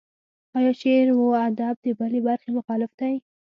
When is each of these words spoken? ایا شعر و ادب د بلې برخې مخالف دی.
ایا 0.57 0.71
شعر 0.81 1.07
و 1.11 1.21
ادب 1.47 1.75
د 1.85 1.87
بلې 1.99 2.19
برخې 2.27 2.49
مخالف 2.57 2.91
دی. 2.99 3.15